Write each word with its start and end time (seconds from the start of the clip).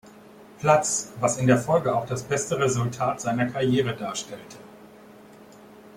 Platz, 0.57 1.11
was 1.19 1.37
in 1.37 1.45
der 1.45 1.59
Folge 1.59 1.93
auch 1.95 2.07
das 2.07 2.23
beste 2.23 2.57
Resultat 2.57 3.21
seiner 3.21 3.45
Karriere 3.51 3.95
darstellte. 3.95 4.57